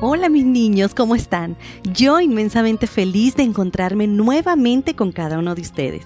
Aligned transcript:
Hola 0.00 0.28
mis 0.28 0.44
niños, 0.44 0.92
¿cómo 0.92 1.14
están? 1.14 1.56
Yo 1.84 2.20
inmensamente 2.20 2.88
feliz 2.88 3.36
de 3.36 3.44
encontrarme 3.44 4.08
nuevamente 4.08 4.96
con 4.96 5.12
cada 5.12 5.38
uno 5.38 5.54
de 5.54 5.62
ustedes. 5.62 6.04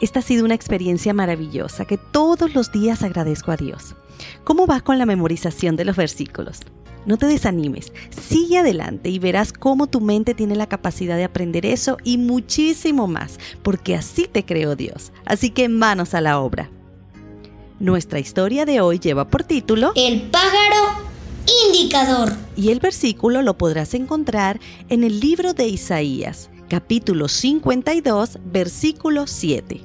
Esta 0.00 0.20
ha 0.20 0.22
sido 0.22 0.44
una 0.44 0.54
experiencia 0.54 1.12
maravillosa 1.12 1.84
que 1.84 1.98
todos 1.98 2.54
los 2.54 2.70
días 2.70 3.02
agradezco 3.02 3.50
a 3.50 3.56
Dios. 3.56 3.96
¿Cómo 4.44 4.66
vas 4.66 4.82
con 4.82 4.98
la 4.98 5.04
memorización 5.06 5.74
de 5.74 5.84
los 5.84 5.96
versículos? 5.96 6.60
No 7.06 7.16
te 7.16 7.26
desanimes, 7.26 7.92
sigue 8.10 8.58
adelante 8.58 9.10
y 9.10 9.18
verás 9.18 9.52
cómo 9.52 9.88
tu 9.88 10.00
mente 10.00 10.34
tiene 10.34 10.54
la 10.54 10.68
capacidad 10.68 11.16
de 11.16 11.24
aprender 11.24 11.66
eso 11.66 11.98
y 12.04 12.18
muchísimo 12.18 13.08
más, 13.08 13.38
porque 13.62 13.96
así 13.96 14.28
te 14.30 14.44
creó 14.44 14.76
Dios. 14.76 15.12
Así 15.26 15.50
que 15.50 15.68
manos 15.68 16.14
a 16.14 16.20
la 16.20 16.38
obra. 16.38 16.70
Nuestra 17.80 18.20
historia 18.20 18.64
de 18.64 18.80
hoy 18.80 19.00
lleva 19.00 19.26
por 19.26 19.42
título 19.42 19.92
El 19.96 20.22
pájaro 20.30 20.73
indicador. 21.66 22.32
Y 22.56 22.70
el 22.70 22.80
versículo 22.80 23.42
lo 23.42 23.58
podrás 23.58 23.94
encontrar 23.94 24.60
en 24.88 25.04
el 25.04 25.20
libro 25.20 25.54
de 25.54 25.68
Isaías, 25.68 26.50
capítulo 26.68 27.28
52, 27.28 28.38
versículo 28.44 29.26
7. 29.26 29.80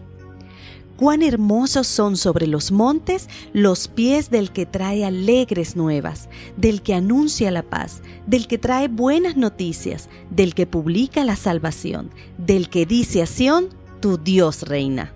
Cuán 0.97 1.23
hermosos 1.23 1.87
son 1.87 2.17
sobre 2.17 2.45
los 2.45 2.73
montes 2.73 3.29
los 3.53 3.87
pies 3.87 4.29
del 4.29 4.51
que 4.51 4.65
trae 4.65 5.05
alegres 5.05 5.77
nuevas, 5.77 6.27
del 6.57 6.81
que 6.81 6.93
anuncia 6.93 7.51
la 7.51 7.63
paz, 7.63 8.01
del 8.27 8.47
que 8.47 8.57
trae 8.57 8.89
buenas 8.89 9.37
noticias, 9.37 10.09
del 10.29 10.53
que 10.53 10.67
publica 10.67 11.23
la 11.23 11.37
salvación, 11.37 12.09
del 12.37 12.69
que 12.69 12.85
dice 12.85 13.21
a 13.21 13.27
Sión, 13.27 13.69
tu 14.01 14.17
Dios 14.17 14.63
reina. 14.63 15.13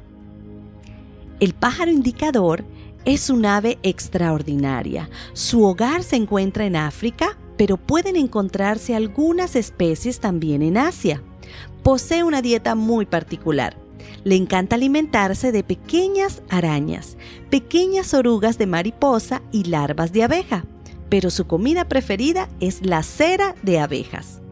El 1.41 1.53
pájaro 1.53 1.91
indicador 1.91 2.63
es 3.05 3.29
un 3.29 3.45
ave 3.45 3.79
extraordinaria. 3.83 5.09
Su 5.33 5.63
hogar 5.63 6.03
se 6.03 6.15
encuentra 6.15 6.65
en 6.65 6.75
África, 6.75 7.37
pero 7.57 7.77
pueden 7.77 8.15
encontrarse 8.15 8.95
algunas 8.95 9.55
especies 9.55 10.19
también 10.19 10.61
en 10.61 10.77
Asia. 10.77 11.21
Posee 11.83 12.23
una 12.23 12.41
dieta 12.41 12.75
muy 12.75 13.05
particular. 13.05 13.77
Le 14.23 14.35
encanta 14.35 14.75
alimentarse 14.75 15.51
de 15.51 15.63
pequeñas 15.63 16.41
arañas, 16.49 17.17
pequeñas 17.49 18.13
orugas 18.13 18.57
de 18.57 18.67
mariposa 18.67 19.41
y 19.51 19.65
larvas 19.65 20.13
de 20.13 20.23
abeja, 20.23 20.65
pero 21.09 21.29
su 21.29 21.45
comida 21.45 21.87
preferida 21.87 22.49
es 22.59 22.85
la 22.85 23.03
cera 23.03 23.55
de 23.63 23.79
abejas. 23.79 24.42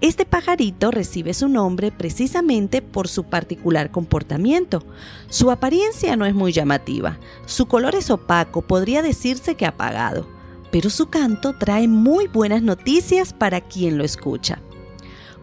Este 0.00 0.24
pajarito 0.24 0.90
recibe 0.90 1.34
su 1.34 1.46
nombre 1.46 1.92
precisamente 1.92 2.80
por 2.80 3.06
su 3.06 3.24
particular 3.24 3.90
comportamiento. 3.90 4.82
Su 5.28 5.50
apariencia 5.50 6.16
no 6.16 6.24
es 6.24 6.34
muy 6.34 6.52
llamativa, 6.52 7.18
su 7.44 7.66
color 7.66 7.94
es 7.94 8.08
opaco, 8.08 8.62
podría 8.62 9.02
decirse 9.02 9.56
que 9.56 9.66
apagado, 9.66 10.26
pero 10.72 10.88
su 10.88 11.10
canto 11.10 11.54
trae 11.58 11.86
muy 11.86 12.28
buenas 12.28 12.62
noticias 12.62 13.34
para 13.34 13.60
quien 13.60 13.98
lo 13.98 14.04
escucha. 14.04 14.62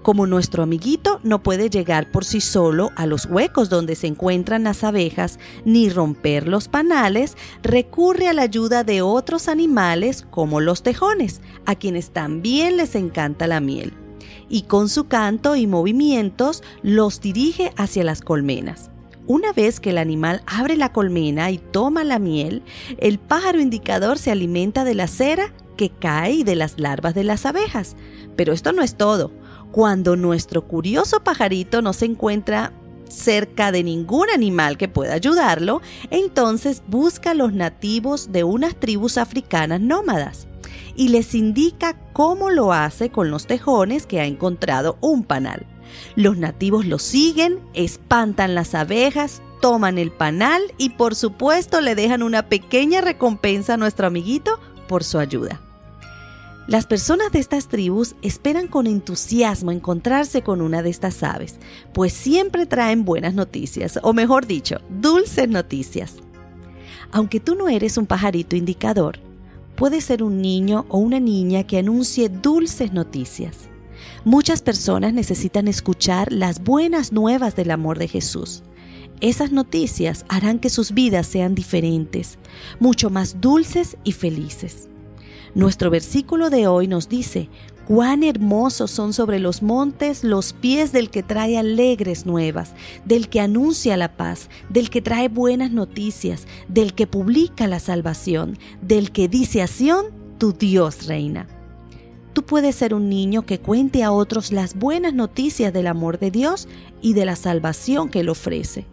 Como 0.01 0.25
nuestro 0.25 0.63
amiguito 0.63 1.19
no 1.21 1.43
puede 1.43 1.69
llegar 1.69 2.09
por 2.09 2.25
sí 2.25 2.41
solo 2.41 2.89
a 2.95 3.05
los 3.05 3.25
huecos 3.25 3.69
donde 3.69 3.93
se 3.93 4.07
encuentran 4.07 4.63
las 4.63 4.83
abejas 4.83 5.37
ni 5.65 5.89
romper 5.89 6.47
los 6.47 6.67
panales, 6.67 7.37
recurre 7.61 8.27
a 8.27 8.33
la 8.33 8.43
ayuda 8.43 8.83
de 8.83 9.03
otros 9.03 9.49
animales 9.49 10.25
como 10.31 10.61
los 10.61 10.81
tejones, 10.81 11.41
a 11.67 11.75
quienes 11.75 12.09
también 12.09 12.77
les 12.77 12.95
encanta 12.95 13.45
la 13.45 13.59
miel 13.59 13.93
y 14.49 14.63
con 14.63 14.89
su 14.89 15.07
canto 15.07 15.55
y 15.55 15.67
movimientos 15.67 16.63
los 16.81 17.21
dirige 17.21 17.71
hacia 17.77 18.03
las 18.03 18.21
colmenas. 18.21 18.89
Una 19.27 19.51
vez 19.51 19.81
que 19.81 19.89
el 19.89 19.97
animal 19.97 20.41
abre 20.45 20.77
la 20.77 20.93
colmena 20.93 21.51
y 21.51 21.57
toma 21.57 22.05
la 22.05 22.17
miel, 22.17 22.63
el 22.97 23.19
pájaro 23.19 23.59
indicador 23.59 24.17
se 24.17 24.31
alimenta 24.31 24.85
de 24.85 24.95
la 24.95 25.07
cera 25.07 25.51
que 25.75 25.89
cae 25.89 26.31
y 26.31 26.43
de 26.43 26.55
las 26.55 26.79
larvas 26.79 27.13
de 27.13 27.25
las 27.25 27.45
abejas. 27.45 27.97
Pero 28.37 28.53
esto 28.53 28.71
no 28.71 28.83
es 28.83 28.95
todo. 28.95 29.31
Cuando 29.71 30.15
nuestro 30.15 30.65
curioso 30.65 31.23
pajarito 31.25 31.81
no 31.81 31.91
se 31.91 32.05
encuentra 32.05 32.71
cerca 33.09 33.71
de 33.73 33.83
ningún 33.83 34.29
animal 34.33 34.77
que 34.77 34.87
pueda 34.87 35.13
ayudarlo, 35.13 35.81
entonces 36.09 36.81
busca 36.87 37.31
a 37.31 37.35
los 37.35 37.51
nativos 37.51 38.31
de 38.31 38.45
unas 38.45 38.75
tribus 38.77 39.17
africanas 39.17 39.81
nómadas 39.81 40.47
y 40.97 41.09
les 41.09 41.33
indica 41.35 41.95
cómo 42.11 42.49
lo 42.49 42.73
hace 42.73 43.09
con 43.09 43.31
los 43.31 43.47
tejones 43.47 44.05
que 44.05 44.19
ha 44.19 44.25
encontrado 44.25 44.97
un 44.99 45.23
panal. 45.23 45.65
Los 46.15 46.37
nativos 46.37 46.85
lo 46.85 46.99
siguen, 46.99 47.59
espantan 47.73 48.55
las 48.55 48.75
abejas, 48.75 49.41
toman 49.61 49.97
el 49.97 50.11
panal 50.11 50.61
y 50.77 50.89
por 50.89 51.15
supuesto 51.15 51.79
le 51.79 51.95
dejan 51.95 52.23
una 52.23 52.49
pequeña 52.49 52.99
recompensa 52.99 53.75
a 53.75 53.77
nuestro 53.77 54.07
amiguito 54.07 54.59
por 54.87 55.03
su 55.03 55.19
ayuda. 55.19 55.61
Las 56.67 56.85
personas 56.85 57.31
de 57.31 57.39
estas 57.39 57.69
tribus 57.69 58.15
esperan 58.21 58.67
con 58.67 58.87
entusiasmo 58.87 59.71
encontrarse 59.71 60.41
con 60.41 60.61
una 60.61 60.81
de 60.81 60.89
estas 60.89 61.23
aves, 61.23 61.59
pues 61.93 62.11
siempre 62.11 62.65
traen 62.65 63.05
buenas 63.05 63.33
noticias, 63.33 63.97
o 64.03 64.11
mejor 64.11 64.47
dicho, 64.47 64.81
dulces 64.89 65.47
noticias. 65.47 66.15
Aunque 67.13 67.39
tú 67.39 67.55
no 67.55 67.69
eres 67.69 67.97
un 67.97 68.05
pajarito 68.05 68.57
indicador, 68.57 69.19
puede 69.77 70.01
ser 70.01 70.23
un 70.23 70.41
niño 70.41 70.85
o 70.89 70.97
una 70.97 71.19
niña 71.19 71.63
que 71.65 71.77
anuncie 71.77 72.27
dulces 72.27 72.91
noticias. 72.91 73.69
Muchas 74.25 74.61
personas 74.61 75.13
necesitan 75.13 75.67
escuchar 75.67 76.33
las 76.33 76.61
buenas 76.63 77.13
nuevas 77.13 77.55
del 77.55 77.71
amor 77.71 77.99
de 77.99 78.07
Jesús. 78.07 78.63
Esas 79.21 79.51
noticias 79.51 80.25
harán 80.29 80.59
que 80.59 80.69
sus 80.69 80.91
vidas 80.91 81.27
sean 81.27 81.55
diferentes, 81.55 82.37
mucho 82.79 83.09
más 83.09 83.39
dulces 83.39 83.97
y 84.03 84.11
felices. 84.11 84.89
Nuestro 85.53 85.89
versículo 85.89 86.49
de 86.49 86.67
hoy 86.67 86.87
nos 86.87 87.07
dice, 87.07 87.49
Cuán 87.87 88.23
hermosos 88.23 88.91
son 88.91 89.13
sobre 89.13 89.39
los 89.39 89.63
montes 89.63 90.25
los 90.25 90.51
pies 90.51 90.91
del 90.91 91.09
que 91.09 91.23
trae 91.23 91.57
alegres 91.57 92.25
nuevas, 92.25 92.73
del 93.05 93.29
que 93.29 93.39
anuncia 93.39 93.95
la 93.95 94.17
paz, 94.17 94.49
del 94.67 94.89
que 94.89 95.01
trae 95.01 95.29
buenas 95.29 95.71
noticias, 95.71 96.47
del 96.67 96.93
que 96.93 97.07
publica 97.07 97.65
la 97.65 97.79
salvación, 97.79 98.57
del 98.81 99.13
que 99.13 99.29
dice 99.29 99.61
a 99.61 99.67
Sión, 99.67 100.07
tu 100.37 100.51
Dios 100.51 101.07
reina. 101.07 101.47
Tú 102.33 102.43
puedes 102.43 102.75
ser 102.75 102.93
un 102.93 103.07
niño 103.07 103.45
que 103.45 103.61
cuente 103.61 104.03
a 104.03 104.11
otros 104.11 104.51
las 104.51 104.75
buenas 104.75 105.13
noticias 105.13 105.71
del 105.71 105.87
amor 105.87 106.19
de 106.19 106.29
Dios 106.29 106.67
y 107.01 107.13
de 107.13 107.23
la 107.23 107.37
salvación 107.37 108.09
que 108.09 108.19
Él 108.19 108.27
ofrece. 108.27 108.85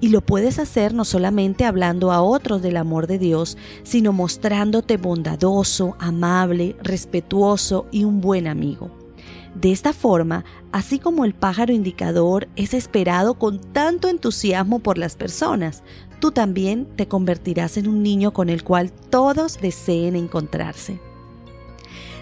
Y 0.00 0.08
lo 0.08 0.20
puedes 0.20 0.58
hacer 0.58 0.94
no 0.94 1.04
solamente 1.04 1.64
hablando 1.64 2.12
a 2.12 2.22
otros 2.22 2.62
del 2.62 2.76
amor 2.76 3.06
de 3.06 3.18
Dios, 3.18 3.56
sino 3.82 4.12
mostrándote 4.12 4.96
bondadoso, 4.96 5.96
amable, 5.98 6.76
respetuoso 6.82 7.86
y 7.90 8.04
un 8.04 8.20
buen 8.20 8.46
amigo. 8.46 8.90
De 9.54 9.72
esta 9.72 9.92
forma, 9.92 10.44
así 10.70 10.98
como 10.98 11.24
el 11.24 11.34
pájaro 11.34 11.72
indicador 11.72 12.48
es 12.54 12.72
esperado 12.72 13.34
con 13.34 13.58
tanto 13.58 14.08
entusiasmo 14.08 14.78
por 14.78 14.96
las 14.96 15.16
personas, 15.16 15.82
tú 16.20 16.30
también 16.30 16.86
te 16.96 17.08
convertirás 17.08 17.76
en 17.76 17.88
un 17.88 18.02
niño 18.02 18.32
con 18.32 18.48
el 18.48 18.62
cual 18.62 18.92
todos 18.92 19.60
deseen 19.60 20.14
encontrarse. 20.14 21.00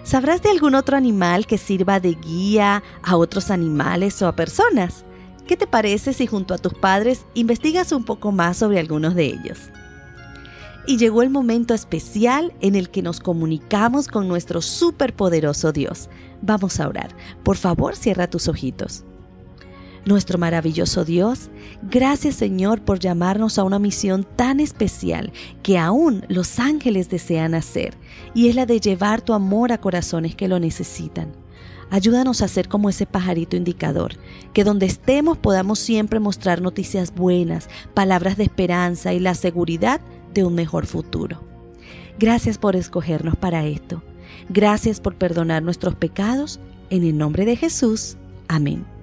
¿Sabrás 0.04 0.40
de 0.40 0.48
algún 0.48 0.74
otro 0.74 0.96
animal 0.96 1.46
que 1.46 1.58
sirva 1.58 2.00
de 2.00 2.14
guía 2.14 2.82
a 3.02 3.16
otros 3.16 3.50
animales 3.50 4.22
o 4.22 4.26
a 4.26 4.34
personas? 4.34 5.04
¿Qué 5.48 5.56
te 5.56 5.66
parece 5.66 6.12
si 6.12 6.26
junto 6.26 6.52
a 6.52 6.58
tus 6.58 6.74
padres 6.74 7.24
investigas 7.32 7.92
un 7.92 8.04
poco 8.04 8.32
más 8.32 8.58
sobre 8.58 8.78
algunos 8.78 9.14
de 9.14 9.24
ellos? 9.24 9.58
Y 10.86 10.98
llegó 10.98 11.22
el 11.22 11.30
momento 11.30 11.72
especial 11.72 12.52
en 12.60 12.74
el 12.74 12.90
que 12.90 13.00
nos 13.00 13.18
comunicamos 13.18 14.08
con 14.08 14.28
nuestro 14.28 14.60
superpoderoso 14.60 15.72
Dios. 15.72 16.10
Vamos 16.42 16.80
a 16.80 16.88
orar. 16.88 17.16
Por 17.44 17.56
favor, 17.56 17.96
cierra 17.96 18.28
tus 18.28 18.46
ojitos. 18.46 19.06
Nuestro 20.04 20.38
maravilloso 20.38 21.04
Dios, 21.04 21.50
gracias 21.82 22.34
Señor 22.36 22.82
por 22.82 22.98
llamarnos 22.98 23.58
a 23.58 23.64
una 23.64 23.78
misión 23.78 24.24
tan 24.36 24.60
especial 24.60 25.32
que 25.62 25.78
aún 25.78 26.24
los 26.28 26.58
ángeles 26.58 27.08
desean 27.10 27.54
hacer, 27.54 27.94
y 28.34 28.48
es 28.48 28.54
la 28.54 28.64
de 28.64 28.80
llevar 28.80 29.20
tu 29.20 29.34
amor 29.34 29.72
a 29.72 29.80
corazones 29.80 30.34
que 30.34 30.48
lo 30.48 30.58
necesitan. 30.60 31.32
Ayúdanos 31.90 32.42
a 32.42 32.48
ser 32.48 32.68
como 32.68 32.90
ese 32.90 33.06
pajarito 33.06 33.56
indicador, 33.56 34.12
que 34.52 34.64
donde 34.64 34.86
estemos 34.86 35.38
podamos 35.38 35.78
siempre 35.78 36.20
mostrar 36.20 36.60
noticias 36.60 37.14
buenas, 37.14 37.68
palabras 37.94 38.36
de 38.36 38.44
esperanza 38.44 39.14
y 39.14 39.20
la 39.20 39.34
seguridad 39.34 40.00
de 40.34 40.44
un 40.44 40.54
mejor 40.54 40.86
futuro. 40.86 41.42
Gracias 42.18 42.58
por 42.58 42.76
escogernos 42.76 43.36
para 43.36 43.64
esto. 43.64 44.02
Gracias 44.48 45.00
por 45.00 45.14
perdonar 45.14 45.62
nuestros 45.62 45.94
pecados. 45.94 46.60
En 46.90 47.04
el 47.04 47.16
nombre 47.16 47.44
de 47.44 47.56
Jesús. 47.56 48.16
Amén. 48.48 48.97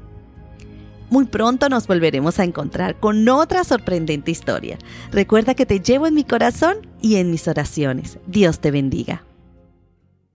Muy 1.15 1.23
pronto 1.23 1.69
nos 1.69 1.87
volveremos 1.87 2.39
a 2.39 2.43
encontrar 2.43 2.99
con 2.99 3.29
otra 3.29 3.63
sorprendente 3.63 4.31
historia. 4.31 4.77
Recuerda 5.13 5.53
que 5.53 5.65
te 5.65 5.79
llevo 5.79 6.07
en 6.07 6.13
mi 6.13 6.25
corazón 6.25 6.75
y 7.01 7.15
en 7.15 7.31
mis 7.31 7.47
oraciones. 7.47 8.19
Dios 8.27 8.59
te 8.59 8.69
bendiga. 8.69 9.24